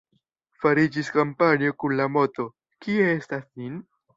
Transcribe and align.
Fariĝis 0.63 1.11
kampanjo 1.17 1.75
kun 1.83 1.95
la 2.01 2.09
moto: 2.17 2.49
«Kie 2.87 3.07
estas 3.19 3.47
Nin?». 3.53 3.79